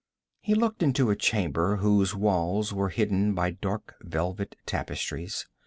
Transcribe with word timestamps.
He 0.39 0.55
looked 0.55 0.81
into 0.81 1.11
a 1.11 1.15
chamber 1.15 1.75
whose 1.75 2.15
walls 2.15 2.73
were 2.73 2.89
hidden 2.89 3.35
by 3.35 3.51
dark 3.51 3.93
velvet 4.01 4.55
tapestries. 4.65 5.45